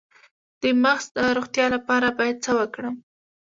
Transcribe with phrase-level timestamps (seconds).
[0.61, 2.95] د مغز د روغتیا لپاره باید څه وکړم؟